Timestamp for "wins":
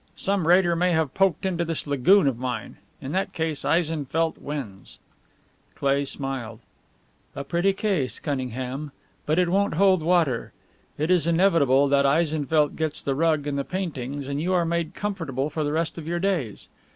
4.39-4.97